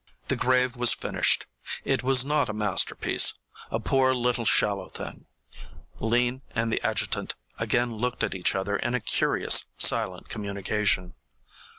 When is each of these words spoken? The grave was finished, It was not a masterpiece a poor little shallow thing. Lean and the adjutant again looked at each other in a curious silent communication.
The 0.29 0.35
grave 0.35 0.75
was 0.75 0.95
finished, 0.95 1.45
It 1.85 2.01
was 2.01 2.25
not 2.25 2.49
a 2.49 2.53
masterpiece 2.53 3.35
a 3.69 3.79
poor 3.79 4.15
little 4.15 4.45
shallow 4.45 4.89
thing. 4.89 5.27
Lean 5.99 6.41
and 6.55 6.73
the 6.73 6.81
adjutant 6.81 7.35
again 7.59 7.95
looked 7.97 8.23
at 8.23 8.33
each 8.33 8.55
other 8.55 8.77
in 8.77 8.95
a 8.95 8.99
curious 8.99 9.65
silent 9.77 10.27
communication. 10.27 11.13